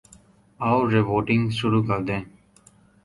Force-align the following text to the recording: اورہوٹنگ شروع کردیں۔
اورہوٹنگ 0.59 1.43
شروع 1.57 1.83
کردیں۔ 1.87 2.21